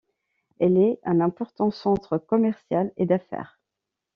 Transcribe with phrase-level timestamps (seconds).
[0.59, 3.59] Elle est un important centre commercial et d'affaires.